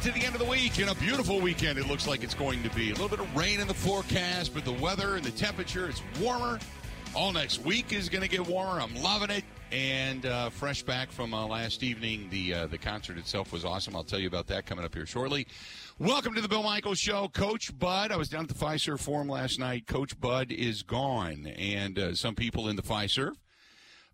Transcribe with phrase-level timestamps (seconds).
[0.00, 1.78] it to the end of the week and a beautiful weekend.
[1.78, 4.54] It looks like it's going to be a little bit of rain in the forecast,
[4.54, 6.58] but the weather and the temperature it's warmer.
[7.14, 8.80] All next week is going to get warmer.
[8.80, 9.44] I'm loving it.
[9.72, 13.94] And uh, fresh back from uh, last evening, the uh, the concert itself was awesome.
[13.94, 15.46] I'll tell you about that coming up here shortly.
[15.98, 18.10] Welcome to the Bill Michaels Show, Coach Bud.
[18.10, 19.86] I was down at the Fiserv Forum last night.
[19.86, 23.34] Coach Bud is gone, and uh, some people in the Fiserv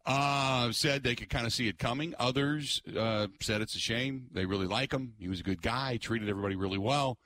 [0.06, 2.14] uh, said they could kind of see it coming.
[2.18, 4.26] Others uh, said it's a shame.
[4.32, 5.14] They really like him.
[5.18, 5.96] He was a good guy.
[5.96, 7.18] Treated everybody really well.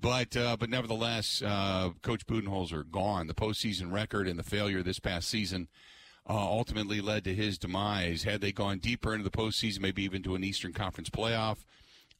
[0.00, 3.26] But uh, but nevertheless, uh, Coach Budenholzer gone.
[3.26, 5.68] The postseason record and the failure this past season
[6.28, 8.22] uh, ultimately led to his demise.
[8.22, 11.64] Had they gone deeper into the postseason, maybe even to an Eastern Conference playoff,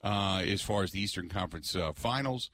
[0.04, 2.50] uh, as far as the Eastern Conference Finals,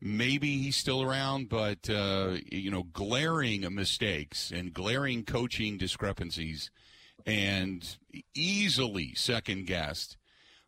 [0.00, 6.70] maybe he's still around, but uh, you know, glaring mistakes and glaring coaching discrepancies,
[7.24, 7.96] and
[8.34, 10.16] easily second guessed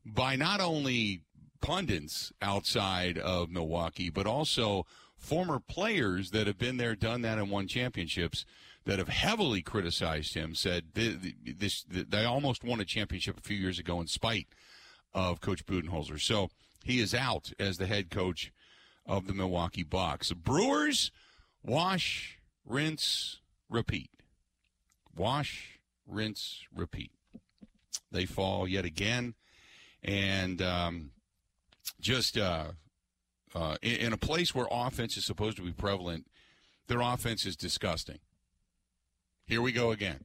[0.05, 1.23] by not only
[1.61, 7.51] pundits outside of Milwaukee, but also former players that have been there, done that, and
[7.51, 8.45] won championships
[8.85, 10.55] that have heavily criticized him.
[10.55, 14.48] Said this, they almost won a championship a few years ago in spite
[15.13, 16.20] of Coach Budenholzer.
[16.20, 16.48] So
[16.85, 18.53] he is out as the head coach
[19.09, 20.33] of the Milwaukee Bucks.
[20.33, 21.11] Brewers,
[21.62, 24.11] wash, rinse, repeat.
[25.17, 27.11] Wash, rinse, repeat.
[28.12, 29.34] They fall yet again,
[30.03, 31.11] and um,
[32.01, 32.73] just uh,
[33.55, 36.27] uh, in, in, a place where offense is supposed to be prevalent,
[36.86, 38.19] their offense is disgusting.
[39.47, 40.25] Here we go again.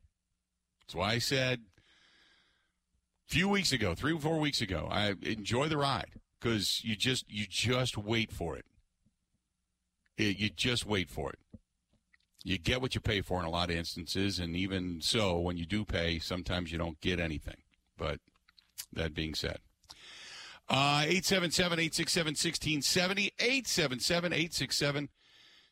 [0.82, 1.62] That's why I said
[3.28, 6.96] a few weeks ago, three or four weeks ago, I enjoy the ride because you
[6.96, 8.66] just you just wait for it.
[10.18, 11.40] It, you just wait for it.
[12.44, 15.56] You get what you pay for in a lot of instances, and even so, when
[15.56, 17.56] you do pay, sometimes you don't get anything.
[17.98, 18.20] But
[18.92, 19.60] that being said,
[20.70, 25.10] uh, 877 867 1670, 877 867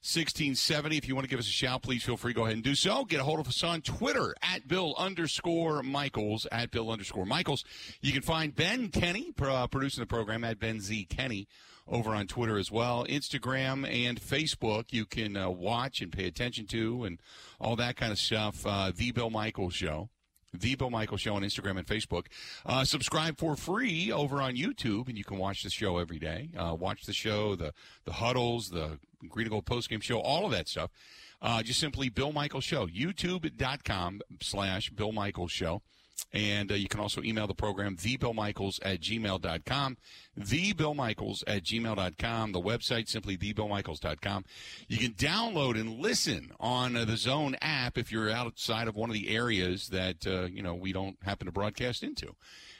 [0.03, 0.97] 1670.
[0.97, 2.33] If you want to give us a shout, please feel free.
[2.33, 3.05] Go ahead and do so.
[3.05, 7.63] Get a hold of us on Twitter at Bill underscore Michaels, at Bill underscore Michaels.
[8.01, 11.47] You can find Ben Kenny, uh, producing the program, at Ben Z Kenny
[11.87, 13.05] over on Twitter as well.
[13.05, 17.19] Instagram and Facebook, you can uh, watch and pay attention to and
[17.59, 18.65] all that kind of stuff.
[18.65, 20.09] Uh, the Bill Michaels Show.
[20.51, 22.25] The Bill Michaels Show on Instagram and Facebook.
[22.65, 26.49] Uh, subscribe for free over on YouTube, and you can watch the show every day.
[26.57, 27.73] Uh, watch the show, the
[28.03, 28.97] the huddles, the
[29.29, 30.91] Green and Gold postgame show, all of that stuff.
[31.41, 32.87] Uh, just simply Bill Michaels Show.
[32.87, 35.81] YouTube.com slash Bill Michaels Show.
[36.33, 39.97] And uh, you can also email the program, thebillmichaels at gmail.com.
[40.39, 42.51] Thebillmichaels at gmail.com.
[42.51, 44.45] The website, simply thebillmichaels.com.
[44.87, 49.09] You can download and listen on uh, the Zone app if you're outside of one
[49.09, 52.35] of the areas that, uh, you know, we don't happen to broadcast into.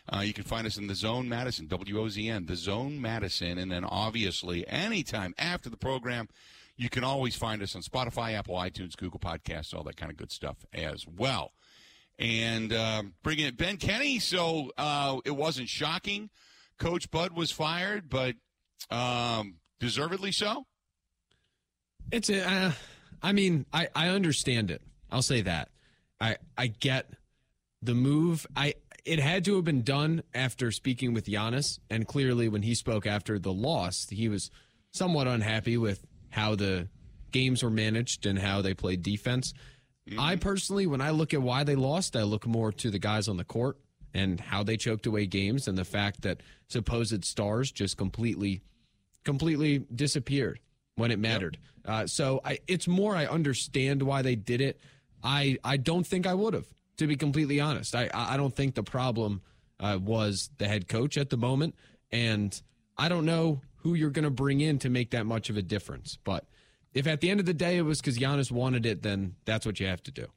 [0.10, 3.58] Uh, you can find us in the Zone Madison, WOZN, the Zone Madison.
[3.58, 6.28] And then obviously, anytime after the program,
[6.76, 10.18] you can always find us on Spotify, Apple, iTunes, Google Podcasts, all that kind of
[10.18, 11.52] good stuff as well
[12.22, 14.20] and uh, bringing in Ben Kenny.
[14.20, 16.30] So uh, it wasn't shocking.
[16.78, 18.36] Coach Bud was fired, but
[18.90, 20.66] um, deservedly so.
[22.12, 22.48] It's a.
[22.48, 22.72] Uh,
[23.22, 24.82] I mean, I I understand it.
[25.12, 25.70] I'll say that.
[26.20, 27.12] I I get
[27.82, 28.48] the move.
[28.56, 28.76] I
[29.06, 33.06] it had to have been done after speaking with Giannis, and clearly when he spoke
[33.08, 34.52] after the loss, he was
[34.92, 36.88] somewhat unhappy with how the
[37.32, 39.54] games were managed and how they played defense.
[40.10, 40.20] Mm-hmm.
[40.20, 43.28] I personally, when I look at why they lost, I look more to the guys
[43.28, 43.78] on the court
[44.14, 48.62] and how they choked away games and the fact that supposed stars just completely,
[49.24, 50.60] completely disappeared
[50.96, 51.58] when it mattered.
[51.86, 51.94] Yep.
[51.94, 54.80] Uh, so I, it's more I understand why they did it.
[55.24, 56.68] I I don't think I would have,
[56.98, 57.96] to be completely honest.
[57.96, 59.42] I I don't think the problem
[59.80, 61.76] uh, was the head coach at the moment,
[62.12, 62.60] and
[62.98, 65.62] I don't know who you're going to bring in to make that much of a
[65.62, 66.18] difference.
[66.24, 66.46] But
[66.94, 69.66] if at the end of the day it was because Giannis wanted it, then that's
[69.66, 70.28] what you have to do.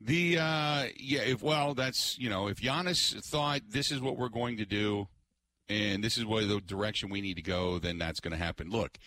[0.00, 4.28] The uh, yeah, if well, that's you know, if Giannis thought this is what we're
[4.28, 5.08] going to do,
[5.68, 8.68] and this is where the direction we need to go, then that's going to happen.
[8.70, 8.98] Look,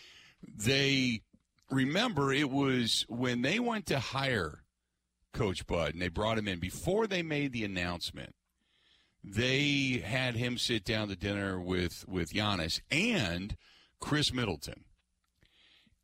[0.42, 1.22] they
[1.70, 4.64] remember it was when they went to hire
[5.36, 8.34] Coach Bud and they brought him in before they made the announcement.
[9.24, 13.56] They had him sit down to dinner with with Giannis and
[14.00, 14.86] Khris Middleton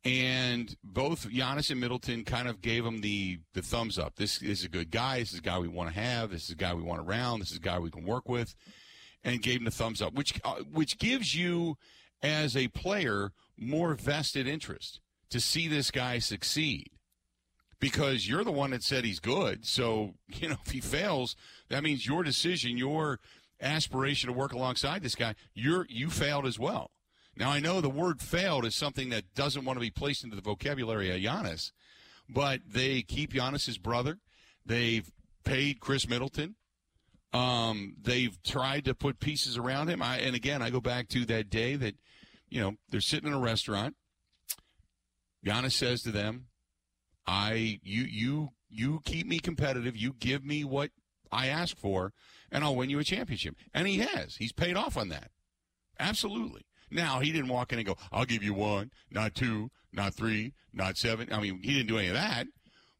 [0.04, 4.16] and both Giannis and Middleton kind of gave him the the thumbs up.
[4.16, 5.20] This is a good guy.
[5.20, 6.30] This is a guy we want to have.
[6.30, 7.40] This is a guy we want around.
[7.40, 8.54] This is a guy we can work with,
[9.22, 11.76] and gave him the thumbs up, which uh, which gives you
[12.22, 15.00] as a player more vested interest
[15.30, 16.90] to see this guy succeed
[17.82, 19.66] because you're the one that said he's good.
[19.66, 21.36] So you know if he fails,
[21.68, 23.18] that means your decision, your
[23.60, 26.92] aspiration to work alongside this guy, you're you failed as well.
[27.36, 30.36] Now I know the word failed is something that doesn't want to be placed into
[30.36, 31.72] the vocabulary of Giannis,
[32.28, 34.18] but they keep Giannis's brother.
[34.64, 35.10] They've
[35.44, 36.54] paid Khris Middleton.
[37.32, 40.02] Um, they've tried to put pieces around him.
[40.02, 41.94] I, and again, I go back to that day that,
[42.50, 43.96] you know, they're sitting in a restaurant.
[45.44, 46.48] Giannis says to them,
[47.26, 49.96] "I, you, you, you keep me competitive.
[49.96, 50.90] You give me what
[51.30, 52.12] I ask for,
[52.50, 54.36] and I'll win you a championship." And he has.
[54.36, 55.30] He's paid off on that.
[55.98, 56.62] Absolutely.
[56.90, 60.54] Now he didn't walk in and go, "I'll give you one, not two, not three,
[60.72, 61.32] not seven.
[61.32, 62.46] I mean, he didn't do any of that,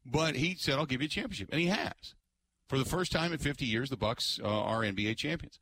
[0.05, 2.15] but he said, "I'll give you a championship," and he has.
[2.67, 5.59] For the first time in 50 years, the Bucks uh, are NBA champions.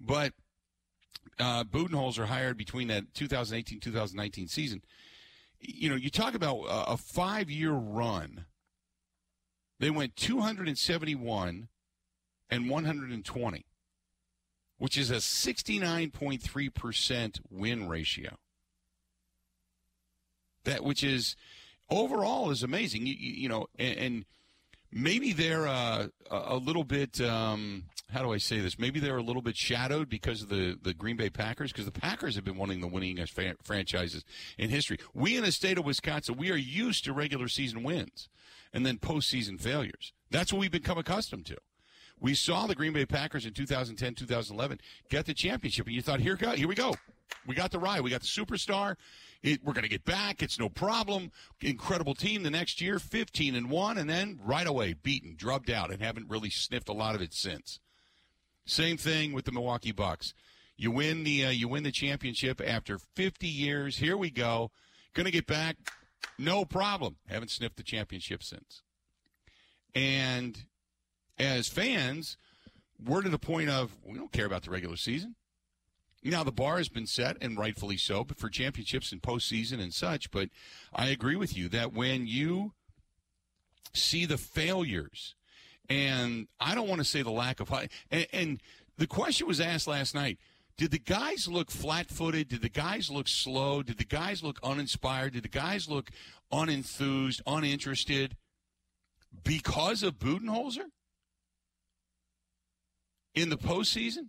[0.00, 0.32] But
[1.38, 4.82] uh, Budenholzer hired between that 2018-2019 season.
[5.68, 8.46] You know, you talk about a, a five-year run.
[9.78, 11.68] They went 271
[12.48, 13.66] and 120,
[14.78, 18.38] which is a 69.3% win ratio.
[20.64, 21.36] That which is
[21.90, 23.06] overall is amazing.
[23.06, 24.24] You, you, you know, and, and
[24.90, 28.78] maybe they're uh, a little bit um, how do I say this?
[28.78, 31.92] Maybe they're a little bit shadowed because of the, the Green Bay Packers, because the
[31.92, 34.24] Packers have been one of the winningest franchises
[34.56, 34.98] in history.
[35.12, 38.28] We in the state of Wisconsin, we are used to regular season wins
[38.72, 40.12] and then postseason failures.
[40.30, 41.56] That's what we've become accustomed to.
[42.18, 44.80] We saw the Green Bay Packers in 2010, 2011
[45.10, 46.94] get the championship, and you thought, here, go, here we go.
[47.46, 48.00] We got the ride.
[48.00, 48.96] We got the superstar.
[49.42, 50.42] It, we're going to get back.
[50.42, 51.30] It's no problem.
[51.60, 55.90] Incredible team the next year, 15 and 1, and then right away beaten, drubbed out,
[55.90, 57.80] and haven't really sniffed a lot of it since.
[58.66, 60.34] Same thing with the Milwaukee Bucks.
[60.76, 63.98] You win the uh, you win the championship after 50 years.
[63.98, 64.70] Here we go.
[65.14, 65.76] Going to get back.
[66.38, 67.16] No problem.
[67.28, 68.82] Haven't sniffed the championship since.
[69.94, 70.64] And
[71.38, 72.36] as fans,
[73.02, 75.36] we're to the point of we don't care about the regular season.
[76.22, 79.94] Now the bar has been set, and rightfully so, but for championships and postseason and
[79.94, 80.30] such.
[80.32, 80.48] But
[80.92, 82.72] I agree with you that when you
[83.94, 85.36] see the failures,
[85.88, 88.62] and I don't want to say the lack of high, and, and
[88.98, 90.38] the question was asked last night.
[90.76, 92.48] Did the guys look flat footed?
[92.48, 93.82] Did the guys look slow?
[93.82, 95.32] Did the guys look uninspired?
[95.32, 96.10] Did the guys look
[96.52, 98.36] unenthused, uninterested
[99.42, 100.90] because of Budenholzer
[103.34, 104.28] in the postseason?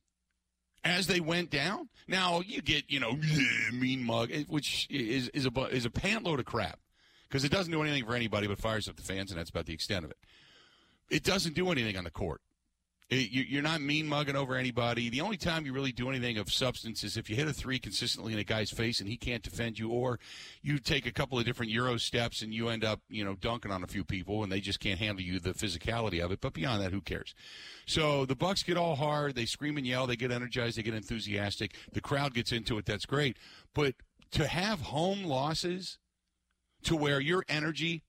[0.84, 1.90] as they went down.
[2.08, 3.18] Now you get you know
[3.74, 6.80] mean mug, which is is a is a pantload of crap
[7.28, 9.66] because it doesn't do anything for anybody but fires up the fans, and that's about
[9.66, 10.18] the extent of it.
[11.10, 12.42] It doesn't do anything on the court.
[13.10, 15.10] It, you're not mean mugging over anybody.
[15.10, 17.80] The only time you really do anything of substance is if you hit a three
[17.80, 20.20] consistently in a guy's face and he can't defend you, or
[20.62, 23.72] you take a couple of different Euro steps and you end up, you know, dunking
[23.72, 26.42] on a few people and they just can't handle you, the physicality of it.
[26.42, 27.34] But beyond that, who cares?
[27.86, 29.36] So the Bucks get all hard.
[29.36, 30.06] They scream and yell.
[30.06, 30.78] They get energized.
[30.78, 31.76] They get enthusiastic.
[31.94, 32.86] The crowd gets into it.
[32.86, 33.38] That's great.
[33.74, 33.96] But
[34.32, 35.98] to have home losses
[36.84, 38.04] to where your energy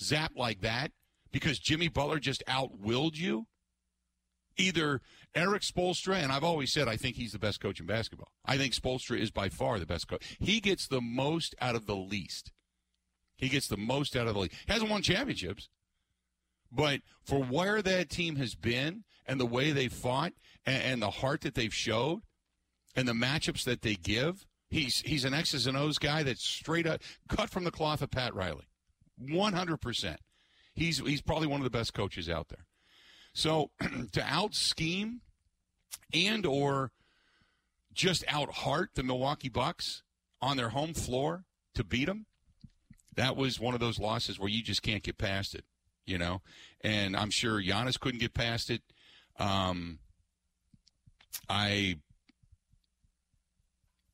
[0.00, 0.92] zap like that
[1.32, 3.46] because Jimmy Butler just outwilled you
[4.56, 5.00] either
[5.34, 8.32] Erik Spoelstra, and I've always said I think he's the best coach in basketball.
[8.44, 10.36] I think Spoelstra is by far the best coach.
[10.38, 12.52] He gets the most out of the least.
[13.36, 14.54] He gets the most out of the least.
[14.66, 15.68] He hasn't won championships,
[16.70, 20.32] but for where that team has been and the way they fought
[20.66, 22.20] and, and the heart that they've showed
[22.94, 26.86] and the matchups that they give, he's he's an X's and O's guy that's straight
[26.86, 28.68] up cut from the cloth of Pat Riley,
[29.16, 30.20] one hundred percent.
[30.74, 32.66] He's he's probably one of the best coaches out there.
[33.32, 33.70] So
[34.12, 35.20] to out scheme
[36.12, 36.92] and or
[37.92, 40.02] just out heart the Milwaukee Bucks
[40.40, 42.26] on their home floor to beat them,
[43.14, 45.64] that was one of those losses where you just can't get past it,
[46.06, 46.42] you know.
[46.82, 48.82] And I'm sure Giannis couldn't get past it.
[49.38, 49.98] Um,
[51.48, 51.98] I,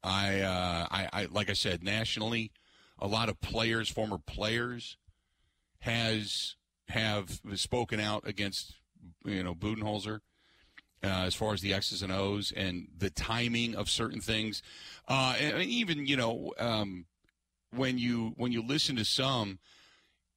[0.03, 2.53] I, uh, I, I, like I said, nationally,
[2.99, 4.97] a lot of players, former players,
[5.87, 6.57] has
[6.89, 8.75] have spoken out against
[9.25, 10.21] you know Budenholzer.
[11.05, 14.63] Uh, as far as the X's and O's and the timing of certain things,
[15.09, 17.05] uh, and, and, even you know um,
[17.75, 19.59] when you when you listen to some,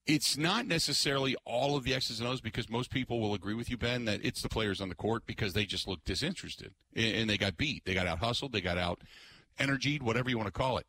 [0.05, 3.69] it's not necessarily all of the X's and O's because most people will agree with
[3.69, 7.29] you, Ben, that it's the players on the court because they just look disinterested and
[7.29, 9.01] they got beat, they got out hustled, they got out
[9.57, 10.85] energied, whatever you want to call it.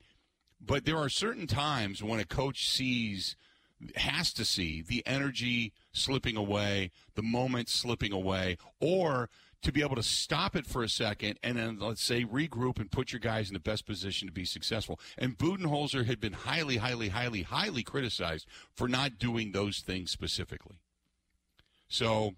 [0.60, 3.36] But there are certain times when a coach sees
[3.96, 9.30] has to see the energy slipping away, the moment slipping away, or
[9.62, 12.90] to be able to stop it for a second and then let's say regroup and
[12.90, 14.98] put your guys in the best position to be successful.
[15.18, 20.76] And Budenholzer had been highly, highly, highly, highly criticized for not doing those things specifically.
[21.88, 22.36] So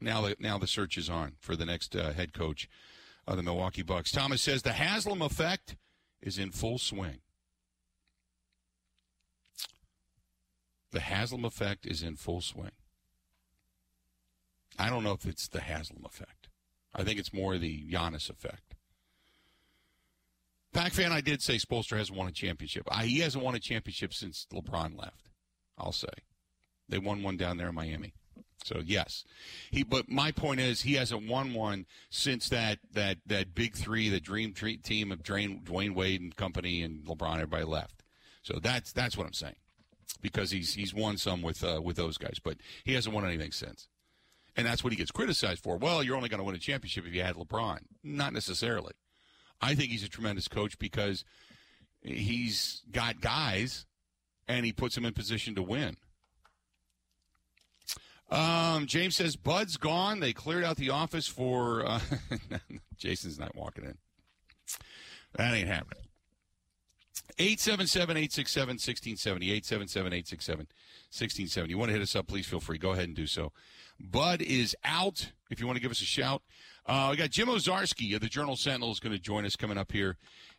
[0.00, 2.68] now the now the search is on for the next uh, head coach
[3.26, 4.10] of the Milwaukee Bucks.
[4.10, 5.76] Thomas says the Haslam effect
[6.22, 7.18] is in full swing.
[10.94, 12.70] The Haslam effect is in full swing.
[14.78, 16.46] I don't know if it's the Haslam effect.
[16.94, 18.76] I think it's more the Giannis effect.
[20.72, 22.86] Pack fan, I did say Spoelstra hasn't won a championship.
[22.92, 25.30] I, he hasn't won a championship since LeBron left.
[25.76, 26.06] I'll say
[26.88, 28.14] they won one down there in Miami.
[28.62, 29.24] So yes,
[29.72, 29.82] he.
[29.82, 34.20] But my point is, he hasn't won one since that that that big three, the
[34.20, 37.34] dream team of Dwayne, Dwyane Wade and company and LeBron.
[37.34, 38.04] Everybody left.
[38.42, 39.56] So that's that's what I'm saying,
[40.20, 43.52] because he's he's won some with uh, with those guys, but he hasn't won anything
[43.52, 43.88] since.
[44.56, 45.76] And that's what he gets criticized for.
[45.76, 47.80] Well, you're only going to win a championship if you had LeBron.
[48.04, 48.92] Not necessarily.
[49.60, 51.24] I think he's a tremendous coach because
[52.02, 53.86] he's got guys
[54.46, 55.96] and he puts them in position to win.
[58.30, 60.20] Um, James says Bud's gone.
[60.20, 61.86] They cleared out the office for.
[61.86, 62.00] Uh,
[62.96, 63.98] Jason's not walking in.
[65.36, 66.03] That ain't happening.
[67.38, 69.46] 877 867 1670.
[69.46, 70.58] 877 867
[71.10, 71.70] 1670.
[71.70, 72.78] You want to hit us up, please feel free.
[72.78, 73.52] Go ahead and do so.
[74.00, 75.32] Bud is out.
[75.50, 76.42] If you want to give us a shout,
[76.86, 79.78] uh, we got Jim Owczarski of the Journal Sentinel is going to join us coming
[79.78, 80.16] up here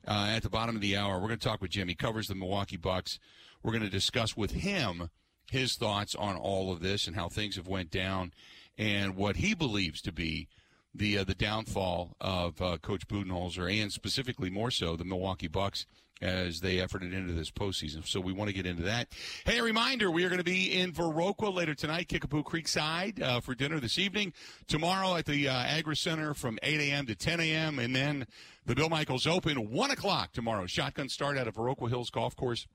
[0.07, 1.15] uh, at the bottom of the hour.
[1.15, 1.87] We're going to talk with Jim.
[1.87, 3.19] He covers the Milwaukee Bucks.
[3.61, 5.09] We're going to discuss with him
[5.51, 8.31] his thoughts on all of this and how things have went down
[8.77, 10.47] and what he believes to be
[10.97, 15.85] the uh, the downfall of uh, Coach Budenholzer and specifically more so the Milwaukee Bucks
[16.21, 18.07] as they efforted into this postseason.
[18.07, 19.09] So we want to get into that.
[19.45, 23.41] Hey, a reminder: we are going to be in Viroqua later tonight, Kickapoo Creekside uh,
[23.41, 24.33] for dinner this evening.
[24.67, 27.05] Tomorrow at the uh, Agri Center from 8 a.m.
[27.07, 27.79] to 10 a.m.
[27.79, 28.27] and then
[28.65, 30.65] the Bill Michaels Open one o'clock tomorrow.
[30.65, 32.67] Shotgun start out of Viroqua Hills Golf Course.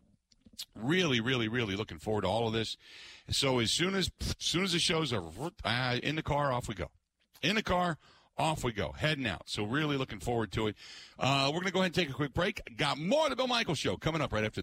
[0.74, 2.76] Really, really, really looking forward to all of this.
[3.30, 6.68] So as soon as, as soon as the show's over, uh, in the car, off
[6.68, 6.90] we go.
[7.42, 7.96] In the car,
[8.36, 9.42] off we go, heading out.
[9.46, 10.76] So really looking forward to it.
[11.18, 12.60] Uh, we're going to go ahead and take a quick break.
[12.76, 14.62] Got more of the Bill Michaels Show coming up right after.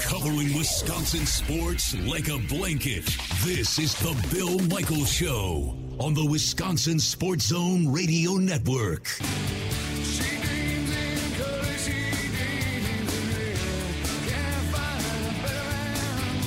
[0.00, 3.04] Covering Wisconsin sports like a blanket.
[3.44, 9.06] This is the Bill Michaels Show on the Wisconsin Sports Zone Radio Network.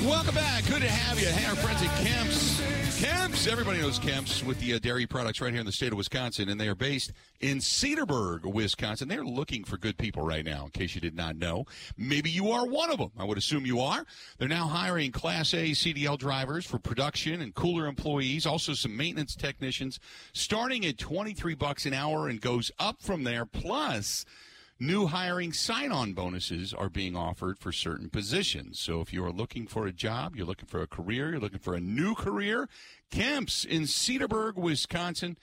[0.03, 0.65] Welcome back.
[0.65, 1.27] Good to have you.
[1.27, 2.56] Hey, our friends at Kemp's.
[2.97, 5.99] Kemp's, everybody knows Kemp's with the uh, dairy products right here in the state of
[5.99, 9.07] Wisconsin, and they are based in Cedarburg, Wisconsin.
[9.07, 11.65] They're looking for good people right now, in case you did not know.
[11.95, 13.11] Maybe you are one of them.
[13.15, 14.03] I would assume you are.
[14.39, 19.35] They're now hiring Class A CDL drivers for production and cooler employees, also some maintenance
[19.35, 19.99] technicians,
[20.33, 23.45] starting at 23 bucks an hour and goes up from there.
[23.45, 24.25] Plus,
[24.79, 28.79] New hiring sign on bonuses are being offered for certain positions.
[28.79, 31.57] So if you are looking for a job, you're looking for a career, you're looking
[31.57, 32.69] for a new career,
[33.09, 35.35] Kemp's in Cedarburg, Wisconsin.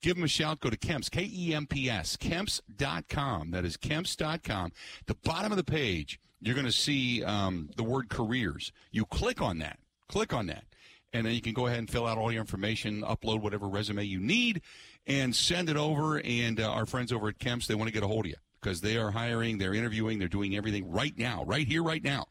[0.00, 0.60] Give them a shout.
[0.60, 3.50] Go to Kemp's, K E M P S, Kemp's.com.
[3.50, 4.72] That is Kemp's.com.
[5.04, 8.72] The bottom of the page, you're going to see um, the word careers.
[8.90, 9.80] You click on that.
[10.08, 10.64] Click on that.
[11.12, 14.04] And then you can go ahead and fill out all your information, upload whatever resume
[14.04, 14.62] you need,
[15.06, 16.20] and send it over.
[16.24, 18.36] And uh, our friends over at Kemp's, they want to get a hold of you
[18.60, 22.26] because they are hiring, they're interviewing, they're doing everything right now, right here, right now.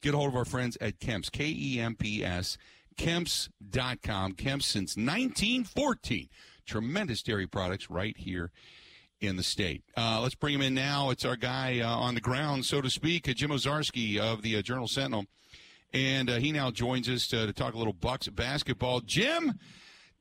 [0.00, 2.58] Get a hold of our friends at Kemp's, K E M P S,
[2.96, 4.32] Kemps.com.
[4.32, 6.28] Kemps since 1914.
[6.66, 8.50] Tremendous dairy products right here
[9.20, 9.82] in the state.
[9.96, 11.10] Uh, let's bring him in now.
[11.10, 14.56] It's our guy uh, on the ground, so to speak, uh, Jim Owczarski of the
[14.56, 15.26] uh, Journal Sentinel.
[15.92, 19.00] And uh, he now joins us to, to, talk a little Bucks basketball.
[19.00, 19.58] Jim,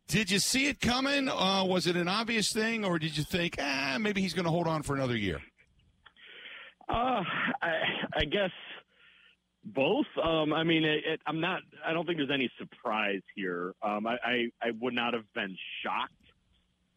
[0.08, 1.30] did you see it coming?
[1.30, 4.52] Uh, was it an obvious thing, or did you think, ah, maybe he's going to
[4.52, 5.42] hold on for another year?
[6.92, 7.24] Uh,
[7.62, 7.72] I,
[8.18, 8.52] I guess
[9.64, 10.08] both.
[10.22, 11.62] Um, I mean, it, it, I'm not.
[11.86, 13.74] I don't think there's any surprise here.
[13.82, 16.14] Um, I, I, I would not have been shocked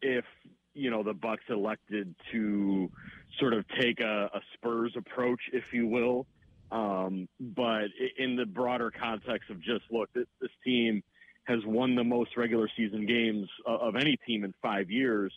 [0.01, 0.25] if
[0.73, 2.91] you know the Bucks elected to
[3.39, 6.27] sort of take a, a Spurs approach, if you will.
[6.71, 7.85] Um, but
[8.17, 11.03] in the broader context of just look, this, this team
[11.45, 15.31] has won the most regular season games of any team in five years.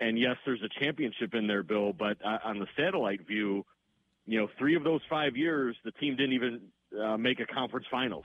[0.00, 3.64] And yes, there's a championship in there, Bill, but uh, on the satellite view,
[4.26, 6.60] you know, three of those five years, the team didn't even
[7.02, 8.24] uh, make a conference finals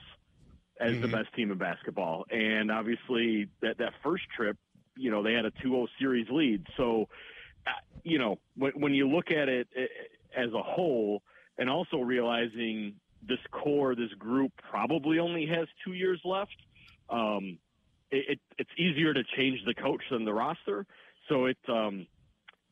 [0.80, 1.02] as mm-hmm.
[1.02, 2.24] the best team in basketball.
[2.30, 4.56] And obviously, that, that first trip,
[4.96, 6.66] you know, they had a 2 0 series lead.
[6.76, 7.08] So,
[7.66, 7.70] uh,
[8.02, 11.22] you know, when, when you look at it uh, as a whole,
[11.58, 12.94] and also realizing
[13.28, 16.56] this core, this group probably only has two years left,
[17.10, 17.58] um,
[18.10, 20.86] it, it, it's easier to change the coach than the roster.
[21.28, 22.06] So it, um,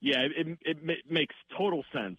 [0.00, 2.18] yeah, it, it, it makes total sense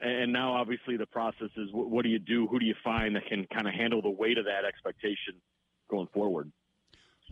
[0.00, 2.46] and now, obviously, the process is what, what do you do?
[2.46, 5.34] Who do you find that can kind of handle the weight of that expectation
[5.90, 6.50] going forward?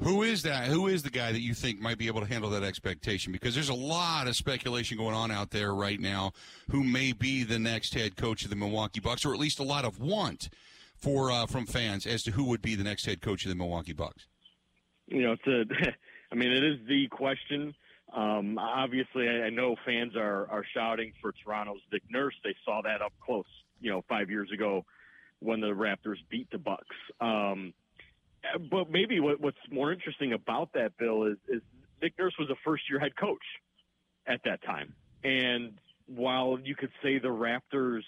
[0.01, 0.69] Who is that?
[0.69, 3.33] Who is the guy that you think might be able to handle that expectation?
[3.33, 6.33] Because there's a lot of speculation going on out there right now
[6.71, 9.65] who may be the next head coach of the Milwaukee Bucks, or at least a
[9.65, 10.51] lot of want
[10.95, 13.57] for uh, from fans as to who would be the next head coach of the
[13.57, 14.27] Milwaukee Bucks.
[15.07, 15.65] You know, it's a,
[16.33, 17.75] I mean, it is the question.
[18.13, 22.35] Um, obviously, I, know fans are are shouting for Toronto's Nick Nurse.
[22.43, 23.45] They saw that up close,
[23.81, 24.85] you know, five years ago
[25.41, 26.97] when the Raptors beat the Bucks.
[27.21, 27.75] Um,
[28.71, 31.63] but maybe what, what's more interesting about that, Bill, is, is
[32.01, 33.45] Nick Nurse was a first year head coach
[34.27, 34.95] at that time.
[35.23, 38.03] And while you could say the Raptors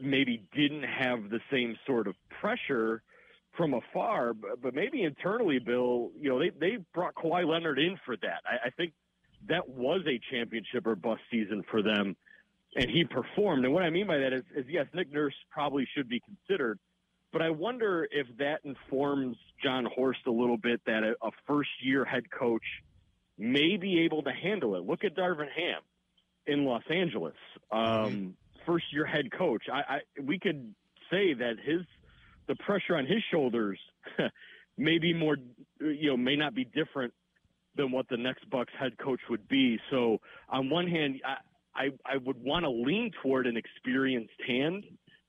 [0.00, 3.02] maybe didn't have the same sort of pressure
[3.56, 7.98] from afar, but, but maybe internally, Bill, you know, they, they brought Kawhi Leonard in
[8.04, 8.42] for that.
[8.46, 8.92] I, I think
[9.48, 12.16] that was a championship or bust season for them,
[12.76, 13.64] and he performed.
[13.64, 16.78] And what I mean by that is, is yes, Nick Nurse probably should be considered–
[17.32, 21.70] but I wonder if that informs Jon Horst a little bit that a, a first
[21.82, 22.62] year head coach
[23.38, 24.84] may be able to handle it.
[24.84, 25.80] Look at Darvin Ham
[26.46, 27.34] in Los Angeles.
[27.70, 28.28] Um, mm-hmm.
[28.66, 29.64] First year head coach.
[29.72, 30.74] I, I, we could
[31.10, 31.80] say that his
[32.48, 33.78] the pressure on his shoulders
[34.78, 35.36] may be more
[35.80, 37.12] you know may not be different
[37.74, 39.78] than what the next Bucks head coach would be.
[39.90, 40.18] So
[40.48, 41.36] on one hand, I
[41.74, 44.84] I, I would want to lean toward an experienced hand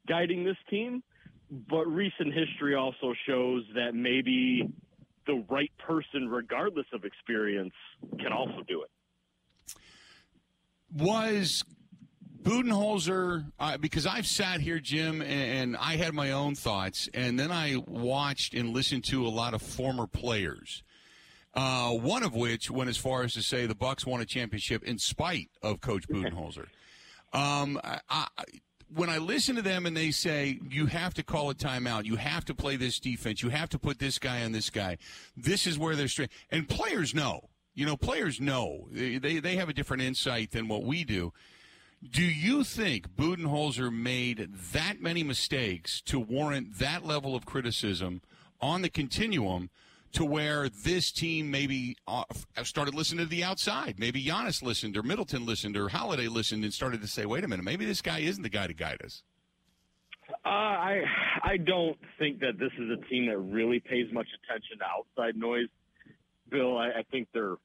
[0.07, 1.01] guiding this team
[1.69, 4.67] but recent history also shows that maybe
[5.27, 7.73] the right person, regardless of experience,
[8.19, 9.75] can also do it.
[10.91, 11.63] Was
[12.43, 17.39] Budenholzer, uh, because I've sat here, Jim, and, and, I had my own thoughts, and
[17.39, 20.83] then I watched and listened to a lot of former players.
[21.53, 24.83] Uh, one of which went as far as to say the Bucks won a championship
[24.83, 26.67] in spite of Coach Budenholzer.
[27.31, 28.27] Um, I, I,
[28.93, 32.15] when I listen to them and they say you have to call a timeout, you
[32.15, 34.97] have to play this defense, you have to put this guy on this guy.
[35.35, 36.33] This is where they're strength.
[36.49, 37.49] And players know.
[37.75, 38.87] You know, players know.
[38.91, 41.33] They, they they have a different insight than what we do.
[42.11, 48.21] Do you think Budenholzer made that many mistakes to warrant that level of criticism
[48.61, 49.69] on the continuum?
[50.13, 52.23] to where this team maybe uh,
[52.61, 53.95] started listening to the outside.
[53.97, 57.47] Maybe Giannis listened, or Middleton listened, or Holiday listened, and started to say, "Wait a
[57.47, 59.23] minute, maybe this guy isn't the guy to guide us."
[60.45, 61.01] Uh, I
[61.41, 65.35] I don't think that this is a team that really pays much attention to outside
[65.35, 65.69] noise.
[66.49, 67.57] Bill, I, I think they're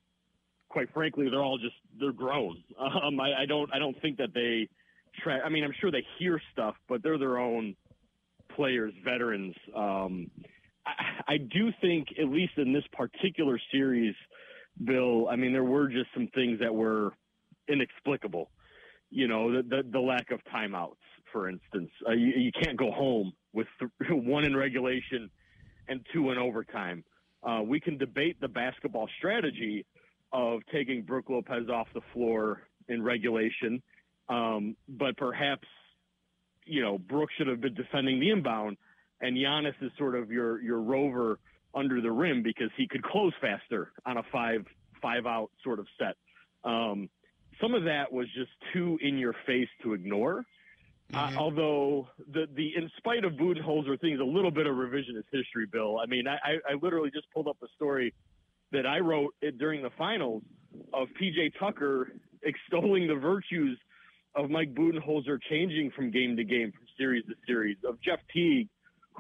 [0.69, 2.63] quite frankly they're all just they're grown.
[2.79, 4.69] Um, I, I don't I don't think that they
[5.23, 5.41] try.
[5.41, 7.75] I mean, I'm sure they hear stuff, but they're their own
[8.55, 9.55] players, veterans.
[9.75, 10.31] Um,
[10.87, 14.15] I, I do think, at least in this particular series,
[14.85, 17.13] Bill, I mean, there were just some things that were
[17.69, 18.51] inexplicable.
[19.11, 20.97] You know, the the, the lack of timeouts,
[21.33, 21.91] for instance.
[22.07, 25.31] Uh, you, you can't go home with th- one in regulation
[25.89, 27.05] and two in overtime.
[27.43, 29.87] Uh, we can debate the basketball strategy
[30.33, 33.83] of taking Brook Lopez off the floor in regulation,
[34.29, 35.67] um, but perhaps
[36.65, 38.77] you know Brook should have been defending the inbound
[39.21, 41.39] and Giannis is sort of your your rover
[41.75, 44.65] under the rim because he could close faster on a five
[45.03, 46.17] five out sort of set.
[46.65, 47.09] Um,
[47.61, 50.45] some of that was just too in your face to ignore.
[51.13, 51.39] Uh, mm-hmm.
[51.39, 55.25] Uh, although the the in spite of Budenholzer thing is a little bit of revisionist
[55.33, 55.99] history, Bill.
[55.99, 58.15] I mean, I, I literally just pulled up a story
[58.73, 60.43] that I wrote during the finals
[60.93, 62.13] of PJ Tucker
[62.45, 63.79] extolling the virtues
[64.35, 68.69] of Mike Budenholzer changing from game to game, from series to series, of Jeff Teague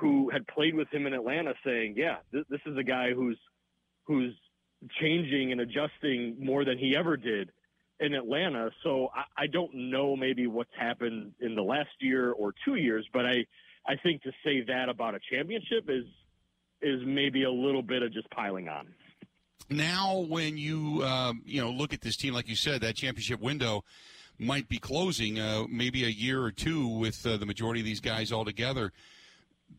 [0.01, 3.39] who had played with him in Atlanta, saying, "Yeah, this, this is a guy who's
[4.05, 4.35] who's
[5.01, 7.51] changing and adjusting more than he ever did
[8.01, 12.55] in Atlanta." So I, I don't know maybe what's happened in the last year or
[12.65, 13.45] two years, but I
[13.87, 16.05] I think to say that about a championship is
[16.81, 18.87] is maybe a little bit of just piling on.
[19.71, 23.41] Now, when you um, you know look at this team, like you said, that championship
[23.41, 23.85] window
[24.39, 28.01] might be closing, uh, maybe a year or two with uh, the majority of these
[28.01, 28.93] guys all together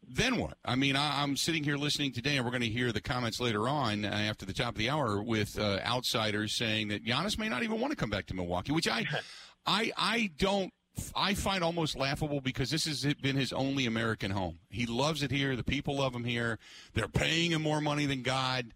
[0.07, 0.57] then what?
[0.65, 3.39] I mean, I, am sitting here listening today, and we're going to hear the comments
[3.39, 7.37] later on uh, after the top of the hour with uh, outsiders saying that Giannis
[7.37, 9.05] may not even want to come back to Milwaukee, which I,
[9.65, 10.73] I, I don't.
[11.15, 14.59] I find almost laughable because this has been his only American home.
[14.69, 15.55] He loves it here.
[15.55, 16.59] The people love him here.
[16.93, 18.73] They're paying him more money than God.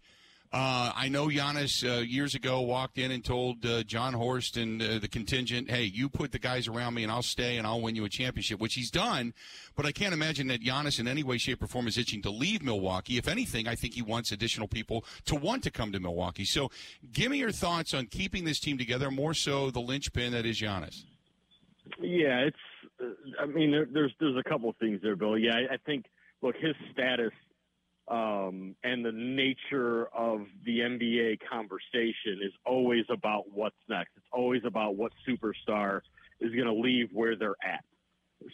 [0.54, 4.80] Uh, I know Giannis uh, years ago walked in and told uh, Jon Horst and
[4.80, 7.80] uh, the contingent, "Hey, you put the guys around me, and I'll stay, and I'll
[7.80, 9.34] win you a championship," which he's done.
[9.74, 12.30] But I can't imagine that Giannis, in any way, shape, or form, is itching to
[12.30, 13.18] leave Milwaukee.
[13.18, 16.44] If anything, I think he wants additional people to want to come to Milwaukee.
[16.44, 16.70] So,
[17.12, 20.60] give me your thoughts on keeping this team together, more so the linchpin that is
[20.60, 21.02] Giannis.
[22.00, 22.56] Yeah, it's.
[23.02, 25.36] Uh, I mean, there, there's there's a couple of things there, Bill.
[25.36, 26.04] Yeah, I, I think.
[26.42, 27.32] Look, his status
[28.08, 34.10] um, and the nature of the NBA conversation is always about what's next.
[34.16, 36.00] It's always about what superstar
[36.40, 37.84] is going to leave where they're at.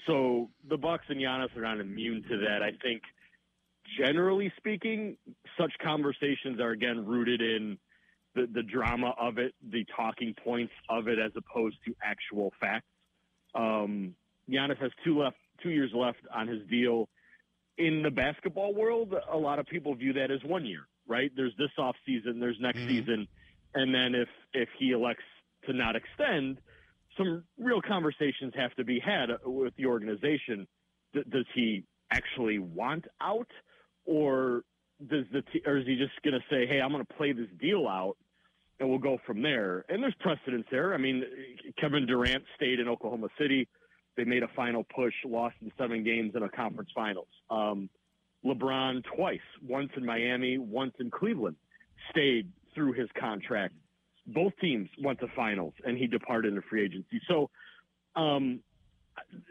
[0.06, 2.62] So the Bucks and Giannis are not immune to that.
[2.62, 3.02] I think,
[3.98, 5.16] generally speaking,
[5.58, 7.76] such conversations are again rooted in
[8.36, 12.86] the, the drama of it, the talking points of it, as opposed to actual facts.
[13.54, 14.14] Um,
[14.48, 17.08] Giannis has two left, two years left on his deal.
[17.80, 21.30] In the basketball world, a lot of people view that as one year, right?
[21.34, 22.88] There's this off season, there's next mm-hmm.
[22.88, 23.28] season,
[23.74, 25.24] and then if if he elects
[25.66, 26.58] to not extend,
[27.16, 30.66] some real conversations have to be had with the organization.
[31.14, 33.48] D- does he actually want out,
[34.04, 34.62] or
[35.08, 37.32] does the t- or is he just going to say, "Hey, I'm going to play
[37.32, 38.18] this deal out,
[38.78, 39.86] and we'll go from there"?
[39.88, 40.92] And there's precedence there.
[40.92, 41.24] I mean,
[41.80, 43.68] Kevin Durant stayed in Oklahoma City.
[44.16, 47.28] They made a final push, lost in seven games in a conference finals.
[47.48, 47.88] Um,
[48.44, 51.56] LeBron twice, once in Miami, once in Cleveland,
[52.10, 53.74] stayed through his contract
[54.26, 57.20] both teams went to finals, and he departed into free agency.
[57.28, 57.50] So
[58.16, 58.60] um,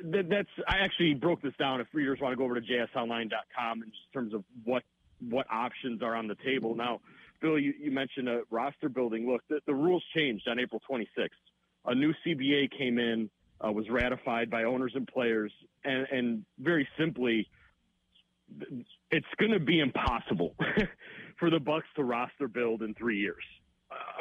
[0.04, 1.82] that's I actually broke this down.
[1.82, 4.84] If readers want to go over to jsonline.com in terms of what
[5.30, 7.02] what options are on the table now.
[7.42, 9.30] Bill, you, you mentioned a roster building.
[9.30, 11.30] Look, the, the, rules changed on April 26th.
[11.86, 13.30] A new CBA came in,
[13.66, 15.52] uh, was ratified by owners and players,
[15.84, 17.48] and, and very simply,
[19.12, 20.56] it's going to be impossible
[21.40, 23.44] for the Bucks to roster build in three years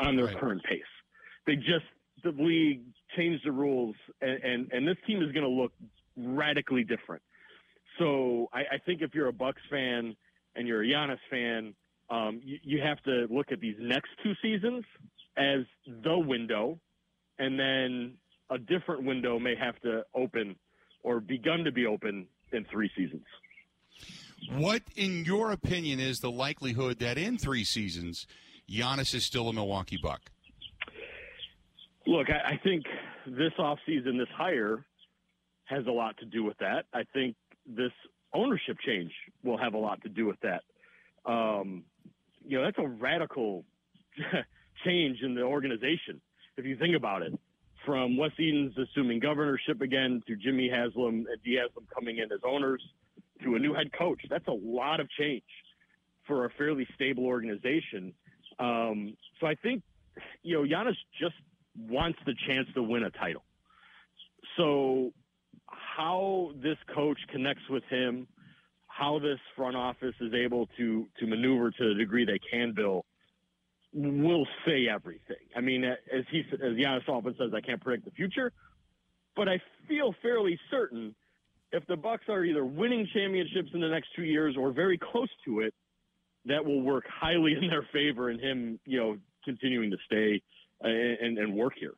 [0.00, 0.38] on their right.
[0.38, 0.82] current pace.
[1.46, 1.84] They just
[2.24, 2.82] the league
[3.16, 5.72] changed the rules, and and, and this team is going to look
[6.16, 7.22] radically different.
[7.98, 10.16] So I, I think if you're a Bucks fan
[10.54, 11.74] and you're a Giannis fan,
[12.10, 14.84] um, you, you have to look at these next two seasons
[15.36, 15.60] as
[16.02, 16.78] the window,
[17.38, 18.14] and then
[18.50, 20.56] a different window may have to open
[21.02, 23.24] or begun to be open in three seasons.
[24.56, 28.26] What, in your opinion, is the likelihood that in three seasons
[28.70, 30.20] Giannis is still a Milwaukee Buck?
[32.06, 32.84] Look, I, I think
[33.26, 34.84] this offseason, this hire
[35.64, 36.86] has a lot to do with that.
[36.94, 37.92] I think this
[38.32, 40.62] ownership change will have a lot to do with that.
[41.30, 41.84] Um,
[42.46, 43.64] you know, that's a radical
[44.84, 46.20] change in the organization,
[46.56, 47.38] if you think about it.
[47.88, 52.40] From Wes Edens assuming governorship again to Jimmy Haslam and Dee Haslam coming in as
[52.46, 52.82] owners
[53.42, 54.20] to a new head coach.
[54.28, 55.42] That's a lot of change
[56.26, 58.12] for a fairly stable organization.
[58.58, 59.82] Um, so I think,
[60.42, 61.36] you know, Giannis just
[61.88, 63.44] wants the chance to win a title.
[64.58, 65.14] So
[65.66, 68.28] how this coach connects with him,
[68.88, 73.06] how this front office is able to to maneuver to the degree they can, Bill,
[73.94, 75.37] will say everything.
[75.58, 78.52] I mean, as he as Giannis often says, I can't predict the future,
[79.34, 81.16] but I feel fairly certain
[81.72, 85.28] if the Bucks are either winning championships in the next two years or very close
[85.46, 85.74] to it,
[86.44, 90.40] that will work highly in their favor and him, you know, continuing to stay
[90.84, 91.94] uh, and, and work here.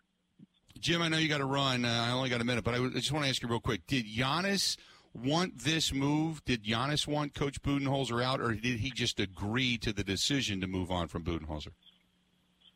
[0.78, 1.84] Jim, I know you got to run.
[1.84, 3.86] Uh, I only got a minute, but I, just want to ask you real quick:
[3.86, 4.78] Did Giannis
[5.12, 6.42] want this move?
[6.46, 10.66] Did Giannis want Coach Budenholzer out, or did he just agree to the decision to
[10.66, 11.72] move on from Budenholzer?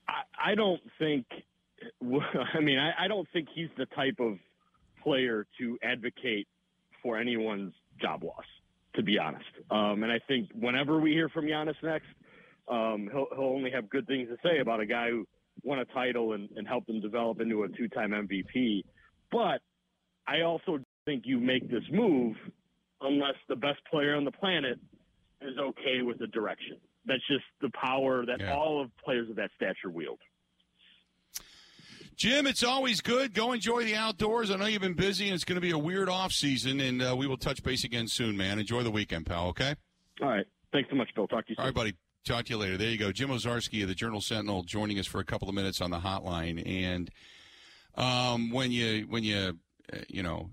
[0.09, 1.27] I, I don't think.
[2.03, 4.39] I mean, I, I don't think he's the type of
[5.03, 6.49] player to advocate
[7.03, 8.45] for anyone's job loss
[8.95, 9.45] to be honest.
[9.71, 12.07] Um, and I think whenever we hear from Giannis next,
[12.69, 15.27] um, he'll, he'll only have good things to say about a guy who
[15.63, 18.85] won a title and, and helped him develop into a two-time MVP.
[19.31, 19.61] But
[20.27, 22.37] I also think you make this move
[23.01, 24.79] unless the best player on the planet
[25.43, 26.79] is okay with the direction.
[27.07, 28.55] That's just the power that yeah.
[28.55, 30.19] all of players of that stature wield.
[32.17, 33.35] Jim, it's always good.
[33.35, 34.51] Go enjoy the outdoors.
[34.51, 37.03] I know you've been busy, and it's going to be a weird off season, and
[37.03, 38.59] uh, we will touch base again soon, man.
[38.59, 39.49] Enjoy the weekend, pal.
[39.49, 39.75] Okay.
[40.23, 40.47] All right.
[40.73, 41.27] Thanks so much, Bill.
[41.27, 41.63] Talk to you soon.
[41.63, 41.95] All right, buddy.
[42.25, 42.77] Talk to you later.
[42.77, 43.13] There you go.
[43.13, 45.99] Jim Owczarski of the Journal Sentinel joining us for a couple of minutes on the
[45.99, 46.63] hotline.
[46.67, 47.11] And
[47.97, 49.59] um, when you when you
[49.93, 50.51] uh, you know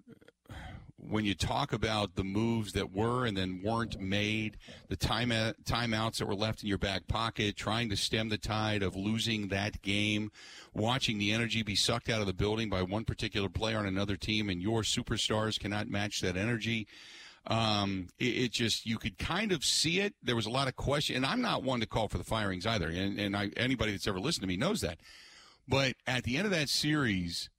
[1.10, 6.18] when you talk about the moves that were and then weren't made, the time timeouts
[6.18, 9.82] that were left in your back pocket, trying to stem the tide of losing that
[9.82, 10.32] game,
[10.74, 14.16] watching the energy be sucked out of the building by one particular player on another
[14.16, 16.88] team, and your superstars cannot match that energy.
[17.48, 20.14] Um, it, it, just you could kind of see it.
[20.22, 22.68] There was a lot of question, and I'm not one to call for the firings
[22.68, 22.88] either.
[22.88, 25.00] And, and I, anybody that's ever listened to me knows that.
[25.68, 27.50] But at the end of that series,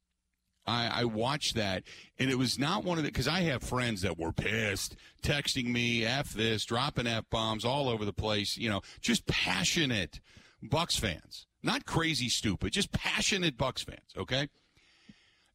[0.66, 1.82] I, I, watched that,
[2.18, 5.66] and it was not one of the because I have friends that were pissed, texting
[5.66, 8.56] me f this, dropping f bombs all over the place.
[8.56, 10.20] You know, just passionate
[10.62, 14.12] Bucks fans, not crazy stupid, just passionate Bucks fans.
[14.16, 14.48] Okay,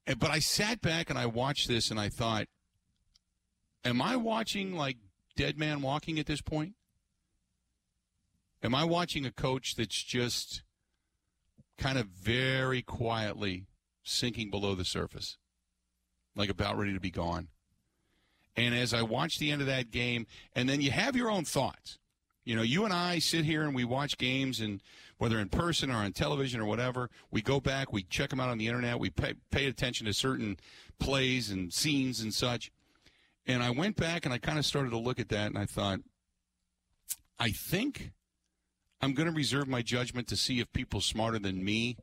[0.05, 2.47] and, but I sat back and I watched this, and I thought,
[3.85, 4.97] am I watching like
[5.37, 6.73] Dead Man Walking at this point?
[8.61, 10.63] Am I watching a coach that's just
[11.77, 13.67] kind of very quietly
[14.07, 15.37] sinking below the surface,
[16.35, 17.49] like about ready to be gone?
[18.55, 21.45] And as I watch the end of that game, and then you have your own
[21.45, 21.99] thoughts.
[22.43, 24.81] You know, you and I sit here and we watch games, and
[25.17, 28.49] whether in person or on television or whatever, we go back, we check them out
[28.49, 30.57] on the internet, we pay, pay attention to certain
[30.97, 32.71] plays and scenes and such.
[33.45, 35.65] And I went back and I kind of started to look at that, and I
[35.65, 35.99] thought,
[37.37, 38.11] I think
[39.01, 41.97] I'm going to reserve my judgment to see if people smarter than me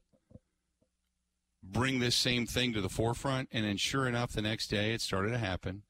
[1.73, 3.49] bring this same thing to the forefront.
[3.53, 5.83] And then, sure enough, the next day it started to happen.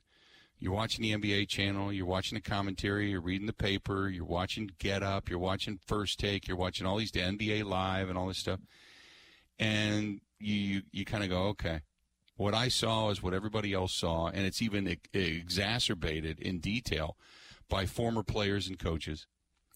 [0.59, 4.71] You're watching the NBA channel, you're watching the commentary, you're reading the paper, you're watching
[4.79, 8.39] Get Up, you're watching First Take, you're watching all these NBA Live and all this
[8.39, 8.61] stuff.
[9.59, 11.81] And you, you, you kind of go, okay,
[12.37, 17.17] what I saw is what everybody else saw, and it's even exacerbated in detail
[17.69, 19.27] by former players and coaches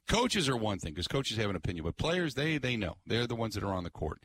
[0.08, 3.26] Coaches are one thing because coaches have an opinion, but players they they know they're
[3.26, 4.22] the ones that are on the court.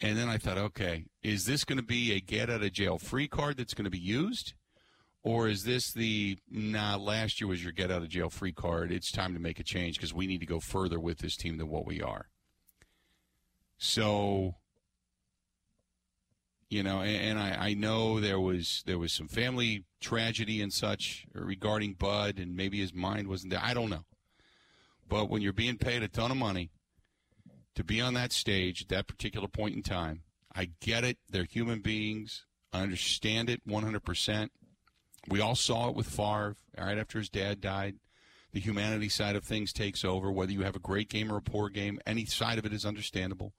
[0.00, 2.98] And then I thought, okay, is this going to be a get out of jail
[2.98, 4.52] free card that's going to be used?
[5.22, 8.92] Or is this the, nah, last year was your get out of jail free card.
[8.92, 11.56] It's time to make a change because we need to go further with this team
[11.56, 12.28] than what we are.
[13.78, 14.54] So,
[16.68, 20.72] you know, and, and I, I know there was there was some family tragedy and
[20.72, 23.62] such regarding Bud, and maybe his mind wasn't there.
[23.62, 24.04] I don't know.
[25.08, 26.70] But when you're being paid a ton of money
[27.76, 30.22] to be on that stage at that particular point in time,
[30.54, 31.18] I get it.
[31.30, 32.44] They're human beings.
[32.72, 34.48] I understand it 100%.
[35.28, 37.96] We all saw it with Favre right after his dad died.
[38.52, 40.32] The humanity side of things takes over.
[40.32, 42.86] Whether you have a great game or a poor game, any side of it is
[42.86, 43.52] understandable.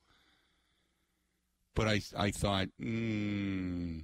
[1.76, 4.00] But I, I thought, hmm,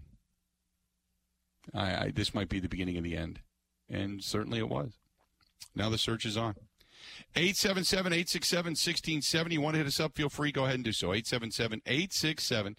[1.73, 3.39] I, I, this might be the beginning of the end.
[3.89, 4.93] And certainly it was.
[5.75, 6.55] Now the search is on.
[7.35, 9.55] 877 867 1670.
[9.55, 10.15] You want to hit us up?
[10.15, 10.51] Feel free.
[10.51, 11.13] Go ahead and do so.
[11.13, 12.75] 877 867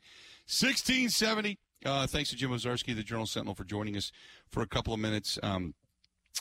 [0.47, 1.59] 1670.
[1.85, 4.11] Uh, thanks to Jim Owczarski, the Journal Sentinel, for joining us
[4.51, 5.39] for a couple of minutes.
[5.43, 5.75] Um,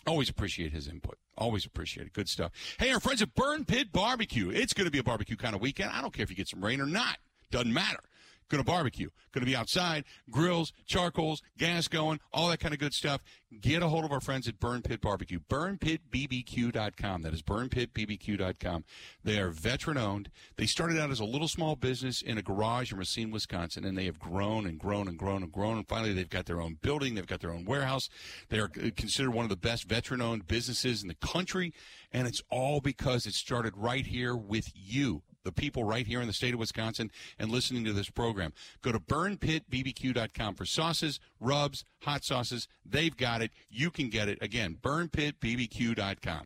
[0.08, 1.18] always appreciate his input.
[1.38, 2.14] Always appreciate it.
[2.14, 2.52] Good stuff.
[2.80, 4.50] Hey, our friends at Burn Pit Barbecue.
[4.50, 5.92] It's going to be a barbecue kind of weekend.
[5.92, 7.18] I don't care if you get some rain or not.
[7.52, 8.00] Doesn't matter.
[8.50, 9.10] Going to barbecue.
[9.34, 13.22] Going to be outside, grills, charcoals, gas going, all that kind of good stuff.
[13.62, 15.40] Get a hold of our friends at Burn Pit Barbecue.
[15.50, 17.22] BurnPitBBQ.com.
[17.22, 18.84] That is BurnPitBBQ.com.
[19.24, 20.30] They are veteran owned.
[20.58, 23.98] They started out as a little small business in a garage in Racine, Wisconsin, and
[23.98, 25.78] they have grown and grown and grown and grown.
[25.78, 27.16] And finally, they've got their own building.
[27.16, 28.10] They've got their own warehouse.
[28.50, 31.74] They are uh, considered one of the best veteran owned businesses in the country.
[32.12, 36.28] And it's all because it started right here with you the people right here in
[36.28, 38.54] the state of Wisconsin and listening to this program.
[38.82, 42.68] Go to burnpitbbq.com for sauces, rubs, hot sauces.
[42.86, 43.52] They've got it.
[43.70, 44.38] You can get it.
[44.42, 46.44] Again, burnpitbbq.com.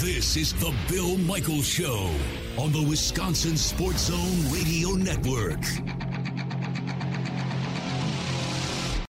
[0.00, 2.10] This is the Bill Michaels Show
[2.58, 5.60] on the Wisconsin Sports Zone Radio Network.